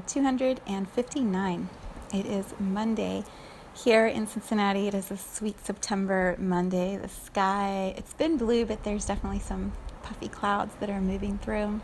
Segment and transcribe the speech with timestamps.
[0.00, 1.68] Episode 259.
[2.14, 3.24] It is Monday
[3.74, 4.88] here in Cincinnati.
[4.88, 6.96] It is a sweet September Monday.
[6.96, 11.80] The sky, it's been blue, but there's definitely some puffy clouds that are moving through.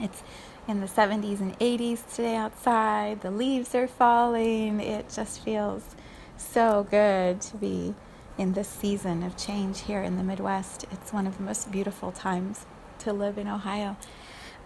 [0.00, 0.22] It's
[0.68, 3.22] in the 70s and 80s today outside.
[3.22, 4.80] The leaves are falling.
[4.80, 5.96] It just feels
[6.36, 7.94] so good to be
[8.38, 10.84] in this season of change here in the Midwest.
[10.92, 12.66] It's one of the most beautiful times
[13.00, 13.96] to live in Ohio.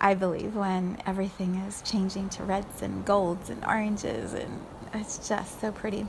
[0.00, 5.60] I believe, when everything is changing to reds and golds and oranges, and it's just
[5.60, 6.06] so pretty.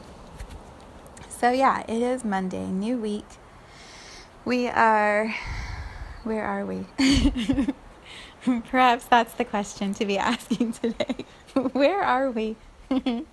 [1.27, 3.25] So, yeah, it is Monday, new week.
[4.45, 5.33] We are,
[6.23, 6.85] where are we?
[8.43, 11.25] Perhaps that's the question to be asking today.
[11.71, 12.55] where are we?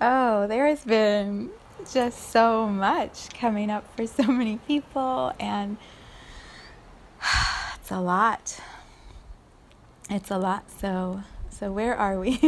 [0.00, 1.50] oh, there has been
[1.92, 5.76] just so much coming up for so many people, and
[7.74, 8.60] it's a lot
[10.10, 10.70] it's a lot.
[10.70, 12.40] So, so where are we?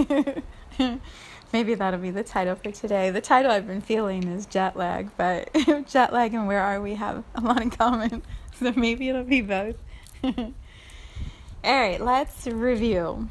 [1.53, 3.11] Maybe that'll be the title for today.
[3.11, 5.49] The title I've been feeling is jet lag, but
[5.87, 8.23] jet lag and where are we have a lot in common.
[8.59, 9.77] So maybe it'll be both.
[10.25, 10.55] All
[11.63, 13.29] right, let's review.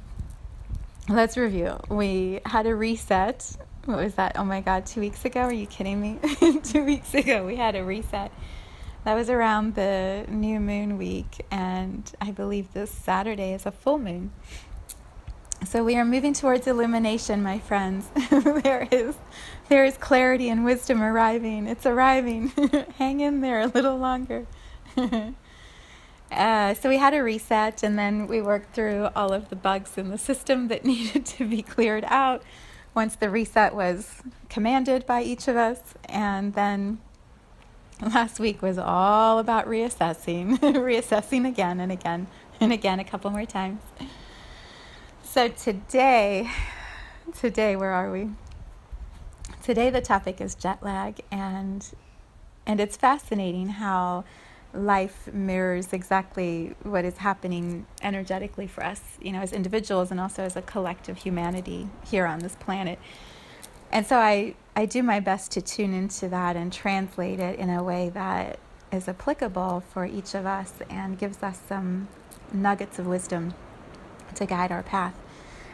[1.09, 1.80] Let's review.
[1.90, 3.58] We had a reset.
[3.86, 4.38] What was that?
[4.38, 5.42] Oh my God, two weeks ago?
[5.42, 6.20] Are you kidding me?
[6.64, 8.31] two weeks ago, we had a reset
[9.06, 14.00] that was around the new moon week, and I believe this Saturday is a full
[14.00, 14.32] moon.
[15.64, 18.08] So we are moving towards illumination, my friends.
[18.64, 19.16] there is
[19.70, 21.68] there is clarity and wisdom arriving.
[21.68, 22.48] It's arriving.
[22.98, 24.48] Hang in there a little longer.
[26.32, 30.00] uh, so we had a reset, and then we worked through all of the bugs
[30.00, 32.42] in the system that needed to be cleared out
[32.96, 37.00] once the reset was commanded by each of us, and then
[38.01, 42.28] last week was all about reassessing, reassessing again and again
[42.59, 43.81] and again a couple more times.
[45.23, 46.50] So today,
[47.33, 48.29] today where are we?
[49.63, 51.85] Today the topic is jet lag and
[52.67, 54.23] and it's fascinating how
[54.73, 60.44] life mirrors exactly what is happening energetically for us, you know, as individuals and also
[60.44, 63.00] as a collective humanity here on this planet.
[63.91, 67.69] And so I I do my best to tune into that and translate it in
[67.69, 68.59] a way that
[68.91, 72.09] is applicable for each of us and gives us some
[72.52, 73.53] nuggets of wisdom
[74.36, 75.16] to guide our path.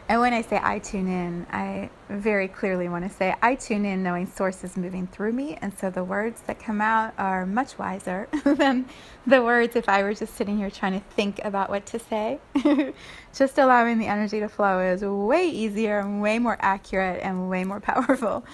[0.08, 3.84] And when I say I tune in, I very clearly want to say I tune
[3.84, 5.56] in knowing source is moving through me.
[5.62, 8.86] And so the words that come out are much wiser than
[9.26, 12.40] the words if I were just sitting here trying to think about what to say.
[13.34, 17.64] just allowing the energy to flow is way easier and way more accurate and way
[17.64, 18.44] more powerful.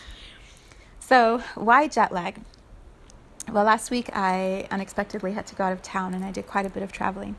[1.09, 2.39] So, why jet lag?
[3.51, 6.67] Well, last week I unexpectedly had to go out of town and I did quite
[6.67, 7.35] a bit of traveling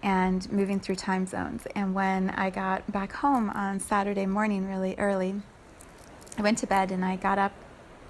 [0.00, 1.66] and moving through time zones.
[1.74, 5.42] And when I got back home on Saturday morning, really early,
[6.38, 7.50] I went to bed and I got up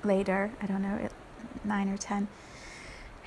[0.05, 1.13] later, I don't know, at
[1.65, 2.29] 9 or 10,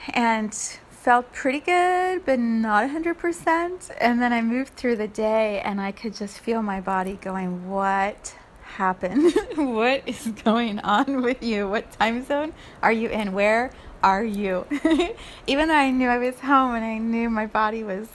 [0.10, 3.92] and felt pretty good, but not 100%.
[4.00, 7.68] And then I moved through the day and I could just feel my body going,
[7.68, 8.36] What
[8.74, 9.32] happen?
[9.56, 11.70] what is going on with you?
[11.70, 13.34] What time zone are you in?
[13.34, 14.66] Where are you?
[15.48, 18.10] Even though I knew I was home and I knew my body was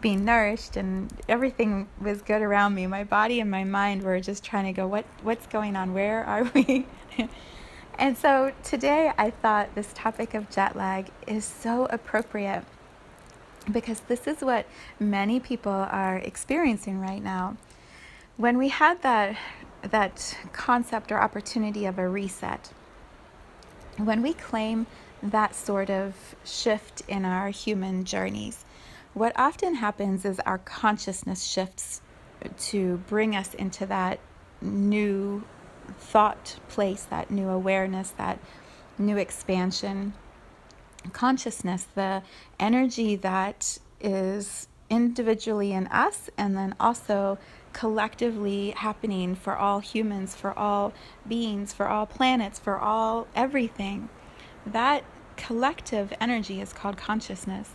[0.00, 4.44] being nourished and everything was good around me, my body and my mind were just
[4.44, 5.94] trying to go, what what's going on?
[5.94, 6.86] Where are we?
[7.98, 12.64] and so today I thought this topic of jet lag is so appropriate
[13.70, 14.66] because this is what
[15.00, 17.56] many people are experiencing right now.
[18.36, 19.36] When we had that
[19.90, 22.72] that concept or opportunity of a reset.
[23.96, 24.86] When we claim
[25.22, 28.64] that sort of shift in our human journeys,
[29.12, 32.02] what often happens is our consciousness shifts
[32.58, 34.18] to bring us into that
[34.60, 35.44] new
[35.98, 38.38] thought place, that new awareness, that
[38.98, 40.14] new expansion.
[41.12, 42.22] Consciousness, the
[42.58, 47.38] energy that is individually in us and then also
[47.74, 50.94] collectively happening for all humans, for all
[51.28, 54.08] beings, for all planets, for all everything.
[54.64, 55.04] That
[55.36, 57.72] collective energy is called consciousness.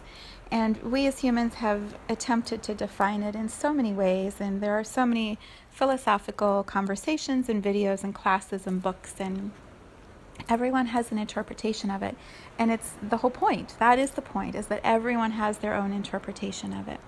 [0.51, 4.73] And we as humans have attempted to define it in so many ways, and there
[4.73, 5.37] are so many
[5.69, 9.51] philosophical conversations and videos and classes and books, and
[10.47, 12.15] everyone has an interpretation of it.
[12.57, 13.75] And it's the whole point.
[13.77, 16.99] That is the point, is that everyone has their own interpretation of it.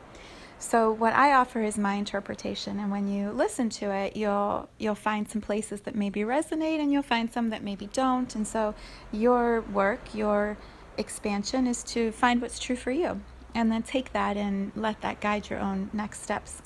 [0.61, 4.93] So what I offer is my interpretation, and when you listen to it, you'll you'll
[4.93, 8.33] find some places that maybe resonate, and you'll find some that maybe don't.
[8.35, 8.75] And so
[9.11, 10.57] your work, your
[10.99, 13.21] expansion, is to find what's true for you,
[13.55, 16.61] and then take that and let that guide your own next steps.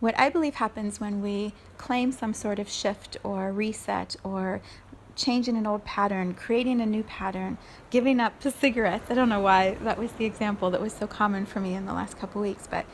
[0.00, 4.60] What I believe happens when we claim some sort of shift or reset or
[5.16, 7.58] changing an old pattern, creating a new pattern,
[7.90, 9.10] giving up cigarettes.
[9.10, 11.86] I don't know why that was the example that was so common for me in
[11.86, 12.84] the last couple weeks, but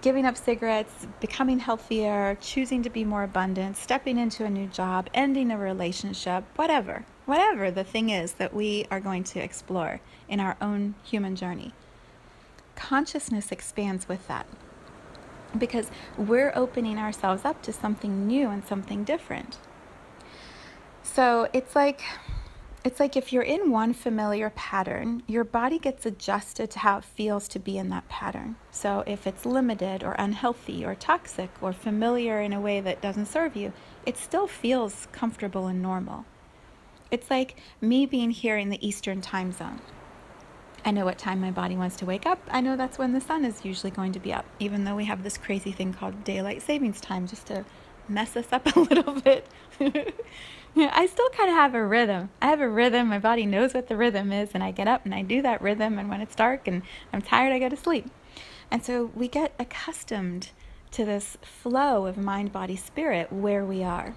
[0.00, 5.08] giving up cigarettes, becoming healthier, choosing to be more abundant, stepping into a new job,
[5.12, 10.40] ending a relationship, whatever, whatever the thing is that we are going to explore in
[10.40, 11.72] our own human journey.
[12.74, 14.46] Consciousness expands with that
[15.56, 19.58] because we're opening ourselves up to something new and something different.
[21.02, 22.02] So it's like
[22.84, 27.04] it's like if you're in one familiar pattern, your body gets adjusted to how it
[27.04, 28.56] feels to be in that pattern.
[28.72, 33.26] So if it's limited or unhealthy or toxic or familiar in a way that doesn't
[33.26, 33.72] serve you,
[34.04, 36.24] it still feels comfortable and normal.
[37.12, 39.80] It's like me being here in the Eastern time zone.
[40.84, 42.40] I know what time my body wants to wake up.
[42.50, 45.04] I know that's when the sun is usually going to be up, even though we
[45.04, 47.64] have this crazy thing called daylight savings time just to
[48.08, 49.46] mess us up a little bit.
[50.76, 52.30] I still kind of have a rhythm.
[52.40, 53.08] I have a rhythm.
[53.08, 55.60] My body knows what the rhythm is, and I get up and I do that
[55.60, 55.98] rhythm.
[55.98, 56.82] And when it's dark and
[57.12, 58.10] I'm tired, I go to sleep.
[58.70, 60.50] And so we get accustomed
[60.92, 64.14] to this flow of mind, body, spirit where we are.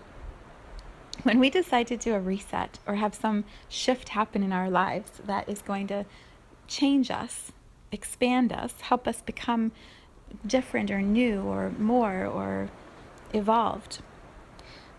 [1.24, 5.12] When we decide to do a reset or have some shift happen in our lives
[5.26, 6.06] that is going to
[6.68, 7.52] change us,
[7.92, 9.72] expand us, help us become
[10.46, 12.70] different or new or more or
[13.34, 14.00] evolved,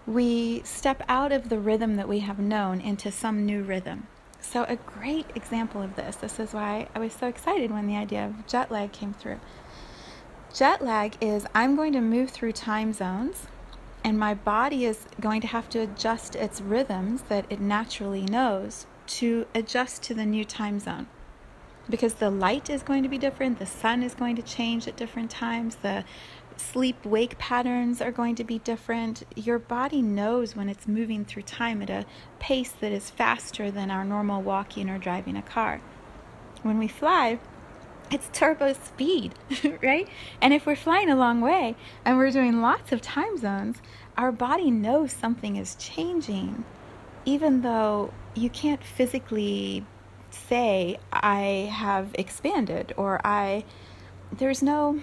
[0.07, 4.07] we step out of the rhythm that we have known into some new rhythm.
[4.41, 7.97] So, a great example of this, this is why I was so excited when the
[7.97, 9.41] idea of jet lag came through.
[10.55, 13.49] Jet lag is I'm going to move through time zones,
[14.05, 18.87] and my body is going to have to adjust its rhythms that it naturally knows
[19.07, 21.09] to adjust to the new time zone.
[21.91, 24.97] Because the light is going to be different, the sun is going to change at
[24.97, 26.05] different times, the
[26.61, 29.23] sleep wake patterns are going to be different.
[29.35, 32.07] Your body knows when it's moving through time at a
[32.39, 35.81] pace that is faster than our normal walking or driving a car.
[36.63, 37.39] When we fly,
[38.11, 39.35] it's turbo speed,
[39.83, 40.09] right?
[40.41, 43.79] And if we're flying a long way and we're doing lots of time zones,
[44.17, 46.65] our body knows something is changing,
[47.25, 49.85] even though you can't physically
[50.31, 53.65] say, I have expanded or I,
[54.33, 55.01] there's no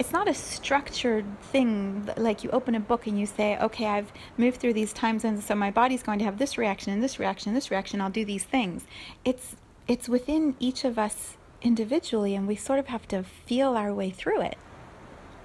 [0.00, 4.10] it's not a structured thing like you open a book and you say okay i've
[4.38, 7.18] moved through these time zones so my body's going to have this reaction and this
[7.18, 8.86] reaction and this reaction i'll do these things.
[9.26, 9.56] It's
[9.86, 14.10] it's within each of us individually and we sort of have to feel our way
[14.10, 14.56] through it.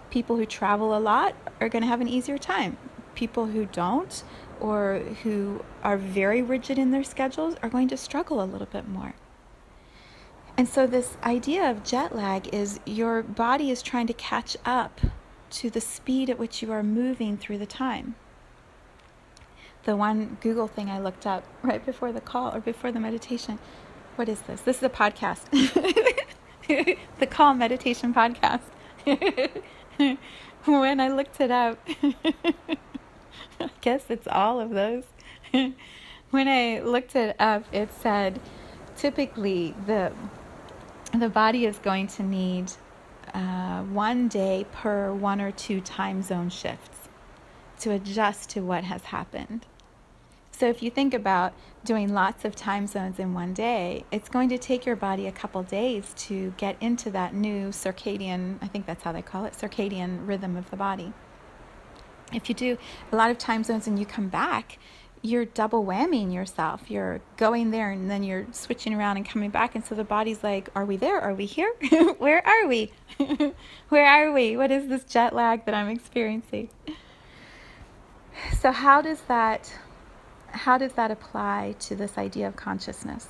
[0.09, 2.77] People who travel a lot are going to have an easier time.
[3.13, 4.23] People who don't
[4.61, 8.87] or who are very rigid in their schedules are going to struggle a little bit
[8.87, 9.15] more
[10.57, 15.01] and so, this idea of jet lag is your body is trying to catch up
[15.51, 18.15] to the speed at which you are moving through the time.
[19.83, 23.59] The one Google thing I looked up right before the call or before the meditation
[24.15, 24.61] what is this?
[24.61, 25.49] This is a podcast.
[27.19, 28.61] the Calm Meditation Podcast.
[30.65, 31.77] when I looked it up,
[33.59, 35.03] I guess it's all of those.
[35.51, 38.39] when I looked it up, it said
[38.95, 40.13] typically the
[41.13, 42.71] the body is going to need
[43.33, 47.09] uh, one day per one or two time zone shifts
[47.79, 49.65] to adjust to what has happened.
[50.51, 54.47] So, if you think about doing lots of time zones in one day, it's going
[54.49, 58.85] to take your body a couple days to get into that new circadian, I think
[58.85, 61.11] that's how they call it, circadian rhythm of the body.
[62.33, 62.77] If you do
[63.11, 64.79] a lot of time zones and you come back,
[65.25, 66.89] you're double whammying yourself.
[66.89, 69.75] You're going there and then you're switching around and coming back.
[69.75, 71.19] And so the body's like, Are we there?
[71.19, 71.73] Are we here?
[72.17, 72.91] Where are we?
[73.89, 74.55] Where are we?
[74.55, 76.69] What is this jet lag that I'm experiencing?
[78.59, 79.73] So how does that
[80.51, 83.27] how does that apply to this idea of consciousness?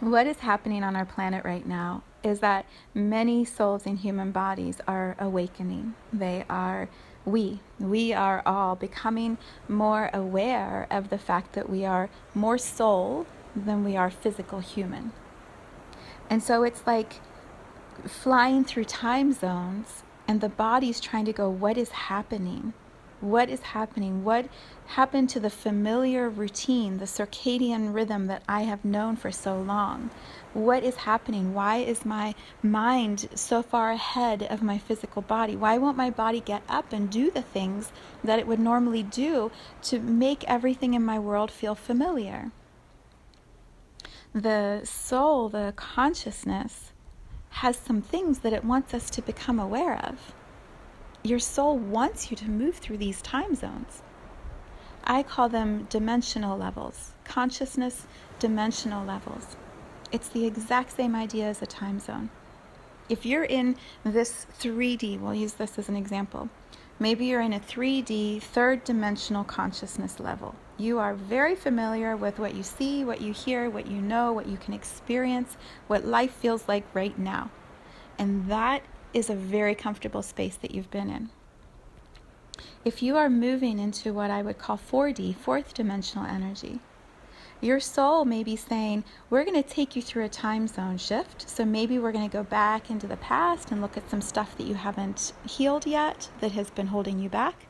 [0.00, 4.80] What is happening on our planet right now is that many souls in human bodies
[4.86, 5.94] are awakening.
[6.12, 6.88] They are,
[7.24, 13.26] we, we are all becoming more aware of the fact that we are more soul
[13.54, 15.12] than we are physical human.
[16.28, 17.20] And so it's like
[18.06, 22.74] flying through time zones and the body's trying to go, what is happening?
[23.26, 24.22] What is happening?
[24.22, 24.46] What
[24.86, 30.10] happened to the familiar routine, the circadian rhythm that I have known for so long?
[30.54, 31.52] What is happening?
[31.52, 35.56] Why is my mind so far ahead of my physical body?
[35.56, 37.90] Why won't my body get up and do the things
[38.22, 39.50] that it would normally do
[39.82, 42.52] to make everything in my world feel familiar?
[44.32, 46.92] The soul, the consciousness,
[47.50, 50.32] has some things that it wants us to become aware of.
[51.26, 54.00] Your soul wants you to move through these time zones.
[55.02, 58.06] I call them dimensional levels, consciousness
[58.38, 59.56] dimensional levels.
[60.12, 62.30] It's the exact same idea as a time zone.
[63.08, 66.48] If you're in this 3D, we'll use this as an example.
[67.00, 70.54] Maybe you're in a 3D, third dimensional consciousness level.
[70.78, 74.46] You are very familiar with what you see, what you hear, what you know, what
[74.46, 75.56] you can experience,
[75.88, 77.50] what life feels like right now.
[78.16, 78.82] And that
[79.16, 81.30] is a very comfortable space that you've been in.
[82.84, 86.80] If you are moving into what I would call 4D, fourth dimensional energy,
[87.62, 91.48] your soul may be saying, We're going to take you through a time zone shift.
[91.48, 94.54] So maybe we're going to go back into the past and look at some stuff
[94.58, 97.66] that you haven't healed yet that has been holding you back.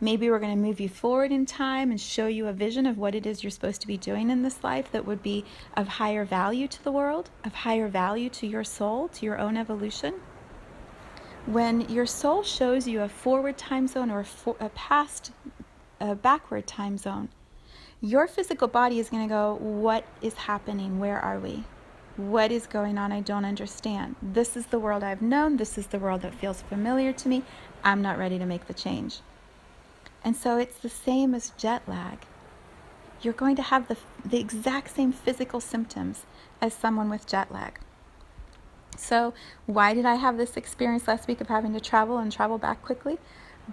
[0.00, 2.96] Maybe we're going to move you forward in time and show you a vision of
[2.96, 5.44] what it is you're supposed to be doing in this life that would be
[5.76, 9.56] of higher value to the world, of higher value to your soul, to your own
[9.56, 10.14] evolution.
[11.46, 15.30] When your soul shows you a forward time zone or a, for, a past,
[16.00, 17.28] a backward time zone,
[18.00, 20.98] your physical body is going to go, What is happening?
[20.98, 21.62] Where are we?
[22.16, 23.12] What is going on?
[23.12, 24.16] I don't understand.
[24.20, 25.56] This is the world I've known.
[25.56, 27.44] This is the world that feels familiar to me.
[27.84, 29.20] I'm not ready to make the change.
[30.24, 32.26] And so it's the same as jet lag.
[33.22, 36.26] You're going to have the, the exact same physical symptoms
[36.60, 37.78] as someone with jet lag.
[38.96, 39.34] So,
[39.66, 42.82] why did I have this experience last week of having to travel and travel back
[42.82, 43.18] quickly?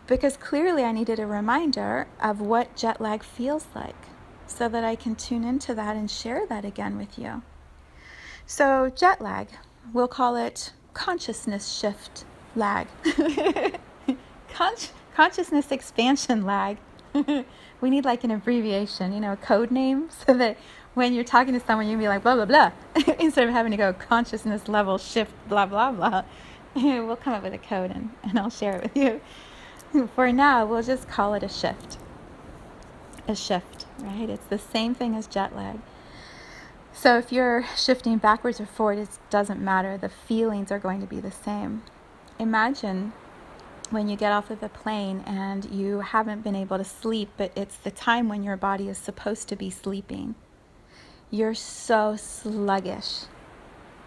[0.07, 3.95] Because clearly I needed a reminder of what jet lag feels like
[4.47, 7.41] so that I can tune into that and share that again with you.
[8.45, 9.47] So, jet lag,
[9.93, 12.25] we'll call it consciousness shift
[12.55, 12.87] lag,
[14.53, 14.75] Con-
[15.15, 16.77] consciousness expansion lag.
[17.81, 20.57] we need like an abbreviation, you know, a code name so that
[20.93, 22.71] when you're talking to someone, you can be like, blah, blah, blah,
[23.19, 26.23] instead of having to go consciousness level shift, blah, blah, blah.
[26.75, 30.07] we'll come up with a code and, and I'll share it with you.
[30.15, 31.97] For now, we'll just call it a shift
[33.27, 34.29] a shift, right?
[34.29, 35.79] It's the same thing as jet lag.
[36.93, 39.97] So if you're shifting backwards or forward, it doesn't matter.
[39.97, 41.83] The feelings are going to be the same.
[42.37, 43.13] Imagine
[43.89, 47.51] when you get off of the plane and you haven't been able to sleep, but
[47.55, 50.35] it's the time when your body is supposed to be sleeping.
[51.33, 53.21] You're so sluggish,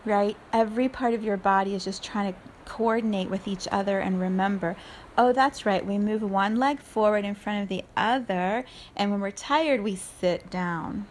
[0.05, 0.37] right?
[0.53, 4.77] Every part of your body is just trying to coordinate with each other and remember
[5.19, 8.65] oh, that's right, we move one leg forward in front of the other,
[8.95, 11.09] and when we're tired, we sit down.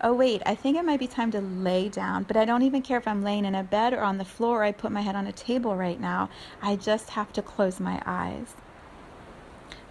[0.00, 2.80] Oh, wait, I think it might be time to lay down, but I don't even
[2.80, 5.02] care if I'm laying in a bed or on the floor or I put my
[5.02, 6.30] head on a table right now.
[6.62, 8.54] I just have to close my eyes.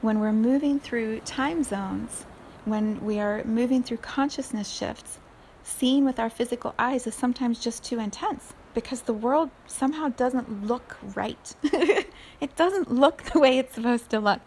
[0.01, 2.25] When we're moving through time zones,
[2.65, 5.19] when we are moving through consciousness shifts,
[5.67, 10.65] seeing with our physical eyes is sometimes just too intense because the world somehow doesn't
[10.65, 11.55] look right.
[11.63, 14.39] it doesn't look the way it's supposed to look.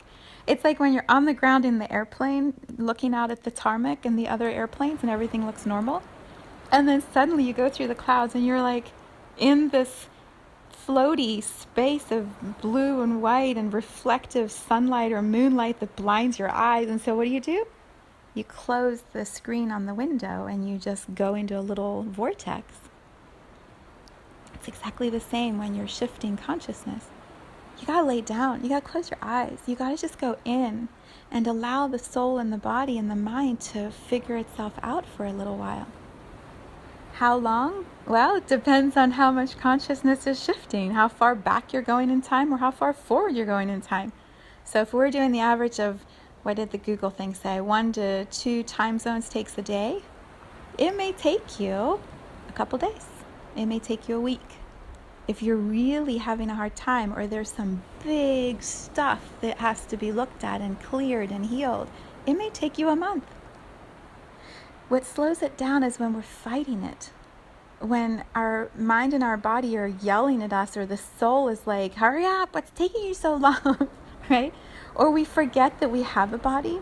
[0.47, 4.07] It's like when you're on the ground in the airplane looking out at the tarmac
[4.07, 6.03] and the other airplanes and everything looks normal.
[6.73, 8.87] And then suddenly you go through the clouds and you're like
[9.37, 10.07] in this
[10.87, 16.89] floaty space of blue and white and reflective sunlight or moonlight that blinds your eyes.
[16.89, 17.67] And so what do you do?
[18.35, 22.79] You close the screen on the window and you just go into a little vortex.
[24.55, 27.07] It's exactly the same when you're shifting consciousness.
[27.81, 30.89] You gotta lay down, you gotta close your eyes, you gotta just go in
[31.31, 35.25] and allow the soul and the body and the mind to figure itself out for
[35.25, 35.87] a little while.
[37.15, 37.87] How long?
[38.07, 42.23] Well, it depends on how much consciousness is shifting, how far back you're going in
[42.23, 44.13] time, or how far forward you're going in time.
[44.65, 46.05] So, if we're doing the average of
[46.43, 47.61] what did the Google thing say?
[47.61, 50.03] One to two time zones takes a day.
[50.79, 52.01] It may take you
[52.49, 53.07] a couple days.
[53.57, 54.57] It may take you a week.
[55.29, 59.97] If you're really having a hard time or there's some big stuff that has to
[59.97, 61.89] be looked at and cleared and healed,
[62.27, 63.27] it may take you a month.
[64.89, 67.13] What slows it down is when we're fighting it.
[67.81, 71.95] when our mind and our body are yelling at us, or the soul is like,
[71.95, 73.89] hurry up, what's taking you so long,
[74.29, 74.55] right?
[74.95, 76.81] Or we forget that we have a body.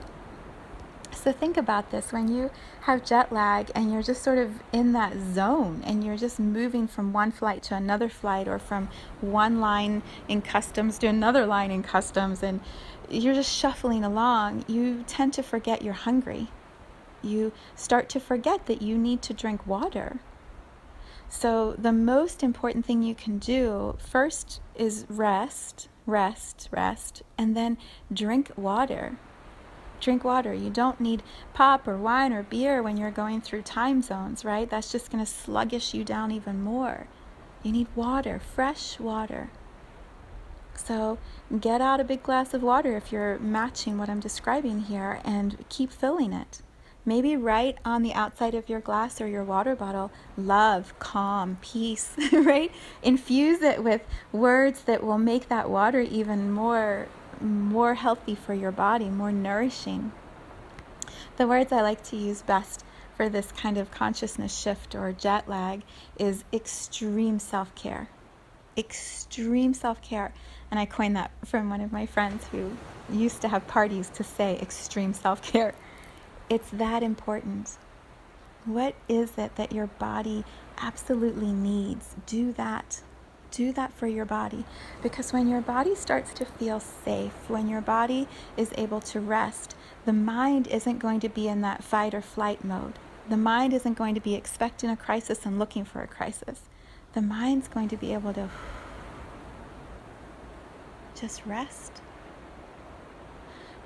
[1.13, 2.51] So think about this when you
[2.83, 6.87] have jet lag and you're just sort of in that zone and you're just moving
[6.87, 8.89] from one flight to another flight or from
[9.21, 12.61] one line in customs to another line in customs and
[13.11, 16.49] you're just shuffling along, you tend to forget you're hungry.
[17.23, 20.21] You start to forget that you need to drink water.
[21.29, 27.79] So, the most important thing you can do first is rest, rest, rest, and then
[28.13, 29.17] drink water.
[30.01, 30.55] Drink water.
[30.55, 31.23] You don't need
[31.53, 34.69] pop or wine or beer when you're going through time zones, right?
[34.69, 37.07] That's just going to sluggish you down even more.
[37.63, 39.51] You need water, fresh water.
[40.75, 41.19] So,
[41.61, 45.65] get out a big glass of water if you're matching what I'm describing here and
[45.69, 46.63] keep filling it.
[47.05, 52.11] Maybe write on the outside of your glass or your water bottle love, calm, peace,
[52.33, 52.71] right?
[53.03, 54.03] Infuse it with
[54.33, 57.09] words that will make that water even more
[57.41, 60.13] more healthy for your body, more nourishing.
[61.37, 62.85] The words I like to use best
[63.17, 65.83] for this kind of consciousness shift or jet lag
[66.19, 68.09] is extreme self-care.
[68.77, 70.33] Extreme self-care.
[70.71, 72.77] And I coined that from one of my friends who
[73.11, 75.75] used to have parties to say extreme self-care.
[76.51, 77.77] It's that important.
[78.65, 80.45] What is it that your body
[80.79, 82.17] absolutely needs?
[82.27, 83.03] Do that.
[83.51, 84.65] Do that for your body.
[85.03, 89.75] Because when your body starts to feel safe, when your body is able to rest,
[90.07, 92.95] the mind isn't going to be in that fight or flight mode.
[93.29, 96.63] The mind isn't going to be expecting a crisis and looking for a crisis.
[97.13, 98.49] The mind's going to be able to
[101.15, 102.01] just rest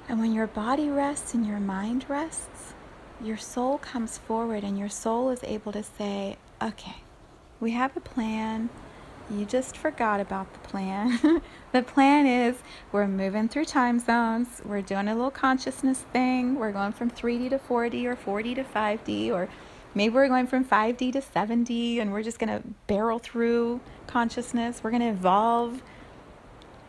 [0.08, 2.74] and when your body rests and your mind rests,
[3.22, 6.96] your soul comes forward and your soul is able to say, okay,
[7.60, 8.68] we have a plan.
[9.30, 11.40] You just forgot about the plan.
[11.72, 12.56] the plan is
[12.90, 14.60] we're moving through time zones.
[14.64, 16.56] We're doing a little consciousness thing.
[16.56, 19.48] We're going from 3D to 4D or 4D to 5D, or
[19.94, 24.82] maybe we're going from 5D to 7D and we're just going to barrel through consciousness.
[24.82, 25.82] We're going to evolve.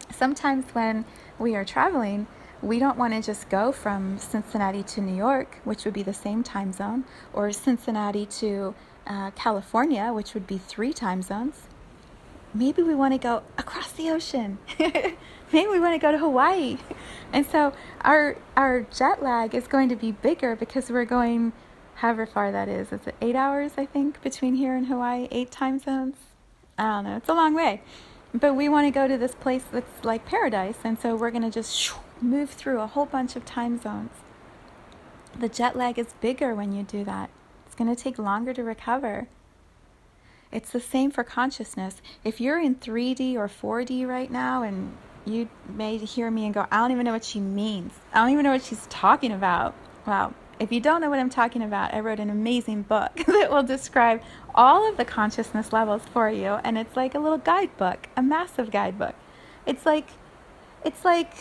[0.09, 1.05] Sometimes when
[1.37, 2.27] we are traveling,
[2.63, 6.13] we don't want to just go from Cincinnati to New York, which would be the
[6.13, 8.73] same time zone, or Cincinnati to
[9.05, 11.63] uh, California, which would be three time zones.
[12.53, 14.59] Maybe we want to go across the ocean.
[14.79, 16.77] Maybe we want to go to Hawaii.
[17.33, 21.51] And so our our jet lag is going to be bigger because we're going
[21.95, 22.93] however far that is.
[22.93, 25.27] Is it eight hours, I think, between here and Hawaii?
[25.31, 26.15] Eight time zones?
[26.77, 27.17] I don't know.
[27.17, 27.81] It's a long way.
[28.33, 30.77] But we want to go to this place that's like paradise.
[30.83, 31.75] And so we're going to just
[32.21, 34.11] move through a whole bunch of time zones.
[35.37, 37.29] The jet lag is bigger when you do that.
[37.65, 39.27] It's going to take longer to recover.
[40.51, 42.01] It's the same for consciousness.
[42.23, 44.95] If you're in 3D or 4D right now and
[45.25, 47.93] you may hear me and go, I don't even know what she means.
[48.13, 49.73] I don't even know what she's talking about.
[50.05, 53.49] Well, if you don't know what I'm talking about, I wrote an amazing book that
[53.49, 54.21] will describe
[54.53, 56.59] all of the consciousness levels for you.
[56.63, 59.15] And it's like a little guidebook, a massive guidebook.
[59.65, 60.09] It's like,
[60.85, 61.33] it's like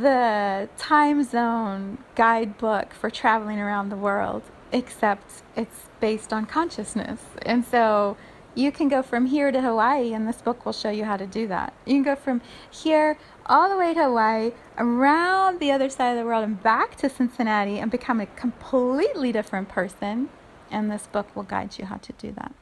[0.00, 7.20] the time zone guidebook for traveling around the world, except it's based on consciousness.
[7.42, 8.16] And so
[8.54, 11.26] you can go from here to Hawaii, and this book will show you how to
[11.26, 11.72] do that.
[11.86, 16.18] You can go from here all the way to Hawaii, around the other side of
[16.18, 20.28] the world, and back to Cincinnati and become a completely different person.
[20.70, 22.52] And this book will guide you how to do that.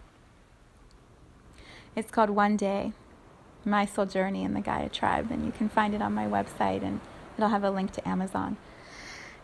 [1.95, 2.93] It's called One Day
[3.65, 6.83] My Soul Journey in the Gaia Tribe, and you can find it on my website
[6.83, 7.01] and
[7.43, 8.57] It'll have a link to Amazon.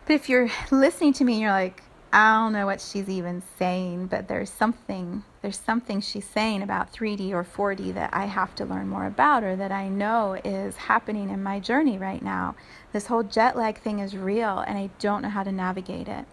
[0.06, 1.82] But if you're listening to me and you're like,
[2.12, 6.92] I don't know what she's even saying, but there's something there's something she's saying about
[6.92, 10.76] 3D or 4D that I have to learn more about or that I know is
[10.76, 12.54] happening in my journey right now.
[12.92, 16.24] This whole jet lag thing is real and I don't know how to navigate it.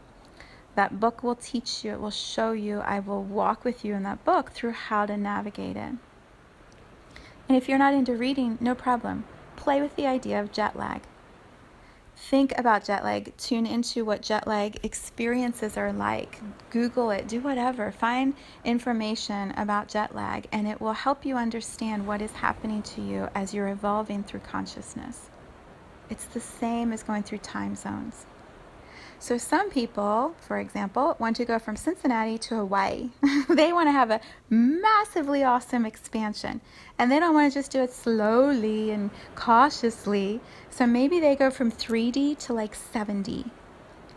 [0.76, 4.04] That book will teach you, it will show you, I will walk with you in
[4.04, 5.94] that book through how to navigate it.
[7.50, 9.24] And if you're not into reading, no problem.
[9.56, 11.02] Play with the idea of jet lag
[12.16, 17.40] think about jet lag, tune into what jet lag experiences are like, Google it, do
[17.42, 22.82] whatever, find information about jet lag, and it will help you understand what is happening
[22.84, 25.30] to you as you're evolving through consciousness.
[26.10, 28.26] It's the same as going through time zones.
[29.20, 33.10] So, some people, for example, want to go from Cincinnati to Hawaii.
[33.50, 36.62] they want to have a massively awesome expansion.
[37.00, 40.42] And they don't want to just do it slowly and cautiously.
[40.70, 43.50] So, maybe they go from 3D to like 7D.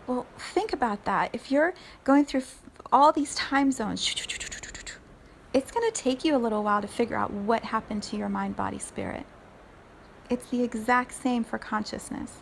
[0.06, 1.30] Well, think about that.
[1.32, 2.42] If you're going through
[2.92, 4.14] all these time zones,
[5.54, 8.28] it's going to take you a little while to figure out what happened to your
[8.28, 9.24] mind, body, spirit.
[10.30, 12.38] It's the exact same for consciousness.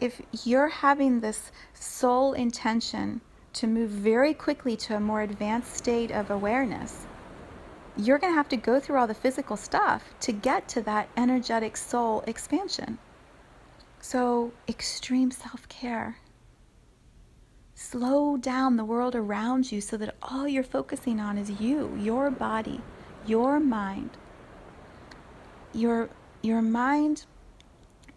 [0.00, 3.20] If you're having this soul intention
[3.54, 7.06] to move very quickly to a more advanced state of awareness,
[7.96, 11.08] you're going to have to go through all the physical stuff to get to that
[11.16, 12.98] energetic soul expansion.
[14.00, 16.18] So, extreme self care.
[17.76, 22.30] Slow down the world around you so that all you're focusing on is you, your
[22.30, 22.80] body,
[23.26, 24.10] your mind.
[25.72, 26.10] Your,
[26.42, 27.26] your mind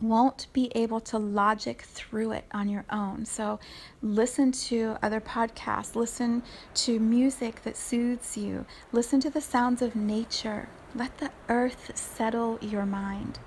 [0.01, 3.25] won't be able to logic through it on your own.
[3.25, 3.59] So,
[4.01, 6.43] listen to other podcasts, listen
[6.75, 10.69] to music that soothes you, listen to the sounds of nature.
[10.95, 13.39] Let the earth settle your mind.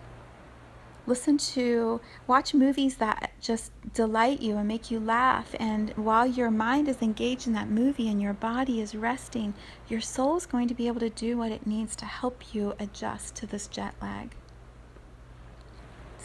[1.07, 5.55] Listen to, watch movies that just delight you and make you laugh.
[5.59, 9.55] And while your mind is engaged in that movie and your body is resting,
[9.89, 12.75] your soul is going to be able to do what it needs to help you
[12.79, 14.37] adjust to this jet lag.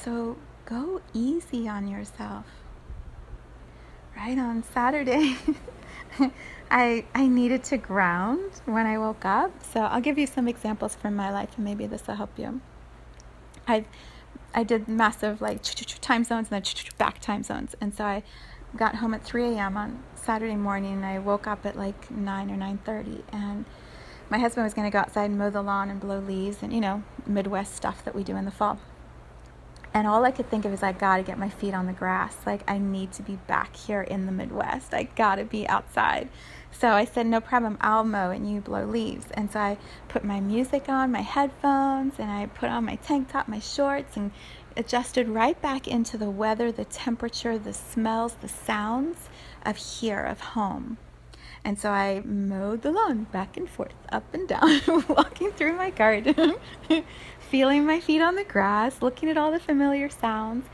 [0.03, 2.45] So go easy on yourself.
[4.15, 5.35] Right on Saturday,
[6.71, 9.51] I, I needed to ground when I woke up.
[9.63, 12.61] So I'll give you some examples from my life and maybe this will help you.
[13.67, 13.85] I
[14.53, 15.61] I did massive like
[16.01, 17.75] time zones and then back time zones.
[17.81, 18.23] And so I
[18.77, 19.75] got home at 3 a.m.
[19.75, 23.65] on Saturday morning and I woke up at like 9 or 9.30 and
[24.29, 26.73] my husband was going to go outside and mow the lawn and blow leaves and,
[26.73, 28.79] you know, Midwest stuff that we do in the fall.
[29.95, 31.93] And all I could think of is I got to get my feet on the
[31.93, 32.35] grass.
[32.45, 34.93] Like I need to be back here in the Midwest.
[34.93, 36.27] I got to be outside.
[36.69, 39.27] So I said, no problem, I'll mow and you blow leaves.
[39.35, 39.77] And so I
[40.09, 44.17] put my music on, my headphones, and I put on my tank top, my shorts,
[44.17, 44.31] and
[44.75, 49.29] adjusted right back into the weather, the temperature, the smells, the sounds
[49.65, 50.97] of here, of home.
[51.65, 55.89] And so I mowed the lawn back and forth, up and down, walking through my
[55.89, 56.55] garden,
[57.55, 60.65] feeling my feet on the grass, looking at all the familiar sounds,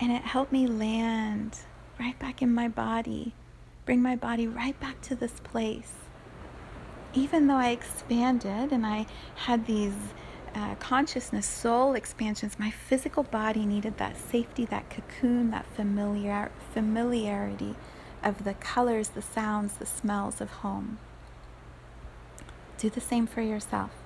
[0.00, 1.54] and it helped me land
[1.98, 3.34] right back in my body,
[3.84, 5.92] bring my body right back to this place.
[7.12, 9.92] Even though I expanded and I had these
[10.54, 17.74] uh, consciousness, soul expansions, my physical body needed that safety, that cocoon, that familiar familiarity
[18.24, 20.96] of the colors, the sounds, the smells of home.
[22.78, 23.99] Do the same for yourself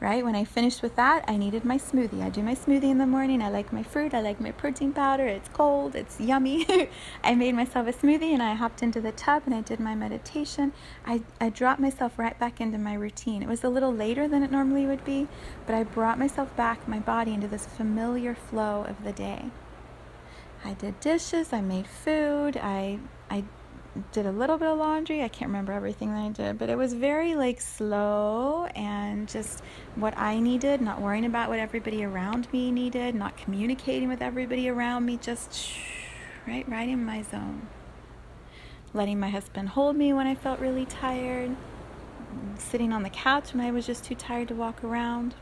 [0.00, 0.24] right?
[0.24, 2.22] When I finished with that, I needed my smoothie.
[2.22, 3.42] I do my smoothie in the morning.
[3.42, 4.14] I like my fruit.
[4.14, 5.26] I like my protein powder.
[5.26, 5.94] It's cold.
[5.94, 6.88] It's yummy.
[7.24, 9.94] I made myself a smoothie and I hopped into the tub and I did my
[9.94, 10.72] meditation.
[11.06, 13.42] I, I dropped myself right back into my routine.
[13.42, 15.28] It was a little later than it normally would be,
[15.66, 19.50] but I brought myself back, my body, into this familiar flow of the day.
[20.64, 21.52] I did dishes.
[21.52, 22.56] I made food.
[22.56, 22.98] I,
[23.30, 23.44] I
[24.12, 25.22] did a little bit of laundry.
[25.22, 29.62] I can't remember everything that I did, but it was very like slow and just
[29.96, 34.68] what I needed, not worrying about what everybody around me needed, not communicating with everybody
[34.68, 35.72] around me, just
[36.46, 37.68] right right in my zone.
[38.92, 41.56] Letting my husband hold me when I felt really tired,
[42.58, 45.34] sitting on the couch when I was just too tired to walk around,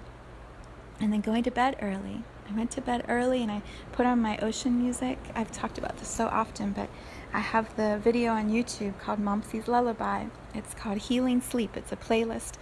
[1.00, 2.24] and then going to bed early.
[2.50, 5.18] I went to bed early and I put on my ocean music.
[5.34, 6.88] I've talked about this so often, but
[7.32, 10.26] I have the video on YouTube called Momsie's Lullaby.
[10.54, 11.76] It's called Healing Sleep.
[11.76, 12.54] It's a playlist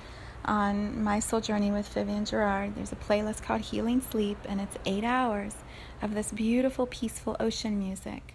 [0.44, 2.74] on my soul journey with Vivian Gerard.
[2.74, 5.54] There's a playlist called Healing Sleep, and it's eight hours
[6.02, 8.34] of this beautiful, peaceful ocean music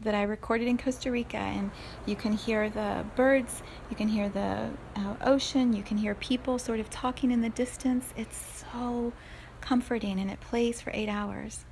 [0.00, 1.36] that I recorded in Costa Rica.
[1.36, 1.70] And
[2.06, 6.58] you can hear the birds, you can hear the uh, ocean, you can hear people
[6.58, 8.12] sort of talking in the distance.
[8.16, 9.12] It's so
[9.60, 11.64] comforting, and it plays for eight hours.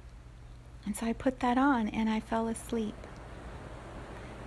[0.85, 2.95] And so I put that on, and I fell asleep.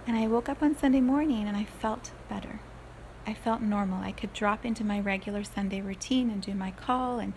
[0.10, 2.62] And I woke up on Sunday morning and I felt better.
[3.28, 4.02] I felt normal.
[4.02, 7.34] I could drop into my regular Sunday routine and do my call and,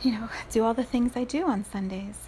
[0.00, 2.20] you know, do all the things I do on Sundays.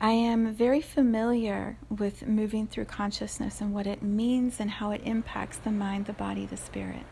[0.00, 5.00] I am very familiar with moving through consciousness and what it means and how it
[5.02, 7.06] impacts the mind, the body, the spirit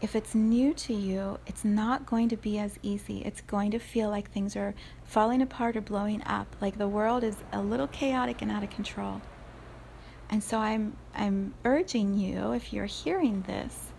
[0.00, 3.22] if it's new to you, it's not going to be as easy.
[3.24, 4.74] It's going to feel like things are
[5.10, 8.70] falling apart or blowing up, like the world is a little chaotic and out of
[8.70, 9.20] control.
[10.30, 13.90] And so I'm I'm urging you, if you're hearing this,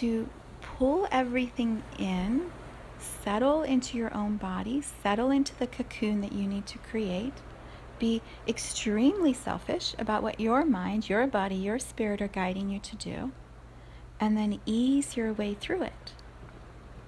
[0.00, 0.26] to
[0.62, 2.50] pull everything in,
[2.98, 7.34] settle into your own body, settle into the cocoon that you need to create.
[7.98, 12.96] Be extremely selfish about what your mind, your body, your spirit are guiding you to
[12.96, 13.32] do
[14.18, 16.12] and then ease your way through it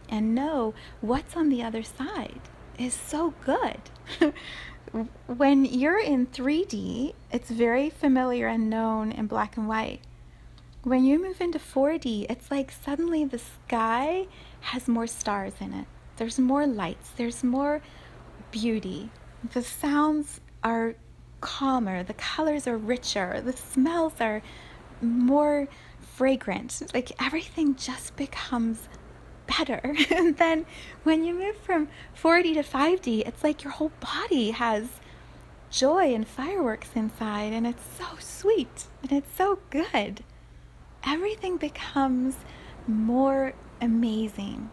[0.08, 2.40] and know what's on the other side
[2.78, 3.80] is so good.
[5.26, 10.00] when you're in 3D, it's very familiar and known in black and white.
[10.82, 14.26] when you move into 4D, it's like suddenly the sky
[14.60, 15.86] has more stars in it.
[16.16, 17.82] There's more lights, there's more
[18.52, 19.10] beauty.
[19.52, 20.94] The sounds are
[21.40, 24.42] calmer, the colors are richer, the smells are
[25.02, 25.68] more
[26.00, 26.82] fragrant.
[26.94, 28.88] Like everything just becomes
[29.46, 29.94] better.
[30.10, 30.66] and then
[31.04, 31.88] when you move from
[32.20, 34.88] 4D to 5D, it's like your whole body has
[35.70, 40.22] joy and fireworks inside, and it's so sweet and it's so good.
[41.04, 42.36] Everything becomes
[42.86, 44.70] more amazing.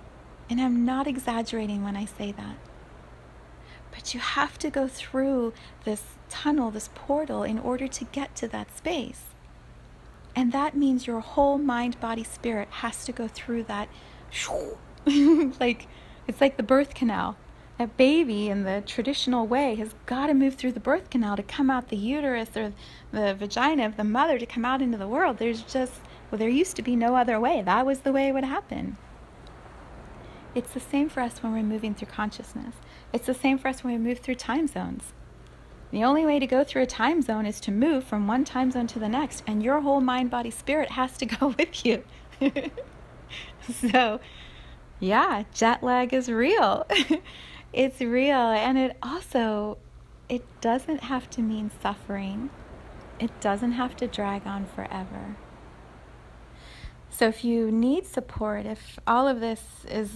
[0.49, 2.57] And I'm not exaggerating when I say that.
[3.91, 8.47] But you have to go through this tunnel, this portal, in order to get to
[8.49, 9.21] that space.
[10.36, 13.88] And that means your whole mind, body, spirit has to go through that.
[15.60, 15.88] like,
[16.28, 17.38] it's like the birth canal.
[17.78, 21.43] That baby in the traditional way has got to move through the birth canal to
[21.43, 22.74] come out the uterus or
[23.12, 25.38] the vagina of the mother to come out into the world.
[25.38, 25.93] There's just,
[26.30, 27.62] well, there used to be no other way.
[27.63, 28.98] That was the way it would happen.
[30.56, 32.76] It's the same for us when we're moving through consciousness.
[33.12, 35.13] It's the same for us when we move through time zones.
[35.89, 38.72] The only way to go through a time zone is to move from one time
[38.72, 42.04] zone to the next, and your whole mind, body, spirit has to go with you.
[43.91, 44.19] so,
[44.99, 46.86] yeah, jet lag is real.
[47.73, 49.78] it's real, and it also
[50.30, 52.49] it doesn't have to mean suffering.
[53.19, 55.36] It doesn't have to drag on forever.
[57.10, 60.12] So if you need support, if all of this is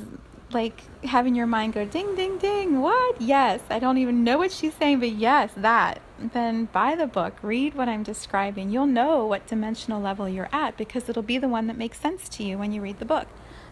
[0.52, 2.82] like having your mind go ding, ding, ding.
[2.82, 3.22] What?
[3.22, 3.62] Yes.
[3.70, 6.02] I don't even know what she's saying, but yes, that.
[6.20, 8.72] Then buy the book, read what I'm describing.
[8.72, 12.28] You'll know what dimensional level you're at because it'll be the one that makes sense
[12.30, 13.28] to you when you read the book.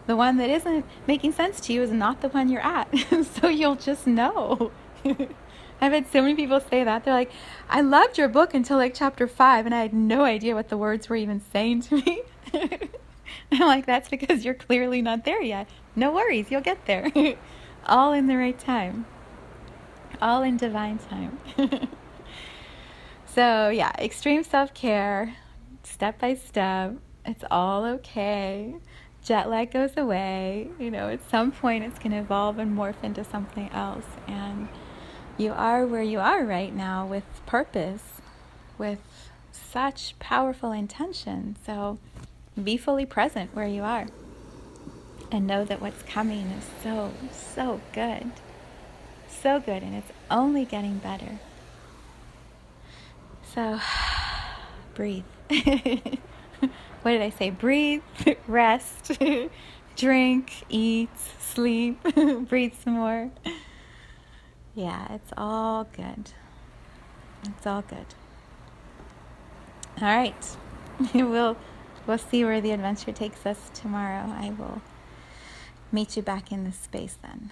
[0.08, 2.94] The one that isn't making sense to you is not the one you're at.
[3.42, 4.72] so you'll just know.
[5.82, 7.04] I've had so many people say that.
[7.04, 7.32] They're like,
[7.70, 10.78] I loved your book until like chapter five, and I had no idea what the
[10.78, 12.22] words were even saying to me.
[13.52, 15.70] I'm like, that's because you're clearly not there yet.
[15.96, 17.12] No worries, you'll get there.
[17.86, 19.06] All in the right time.
[20.22, 21.38] All in divine time.
[23.26, 25.36] so, yeah, extreme self care,
[25.84, 26.96] step by step.
[27.26, 28.76] It's all okay.
[29.24, 30.70] Jet lag goes away.
[30.80, 34.06] You know, at some point it's going to evolve and morph into something else.
[34.28, 34.70] And
[35.38, 38.04] you are where you are right now with purpose,
[38.78, 39.00] with
[39.52, 41.58] such powerful intention.
[41.66, 41.98] So,
[42.63, 44.08] be fully present where you are
[45.32, 48.32] and know that what's coming is so, so good.
[49.28, 51.39] So good, and it's only getting better.
[53.54, 53.80] So,
[54.94, 55.24] breathe.
[55.50, 57.50] what did I say?
[57.50, 58.02] Breathe,
[58.48, 59.20] rest,
[59.96, 62.02] drink, eat, sleep,
[62.50, 63.30] breathe some more.
[64.74, 66.32] Yeah, it's all good.
[67.48, 68.06] It's all good.
[70.02, 70.58] All right.
[71.13, 71.58] we'll
[72.06, 74.30] we'll see where the adventure takes us tomorrow.
[74.30, 74.82] I will
[75.91, 77.52] meet you back in this space then.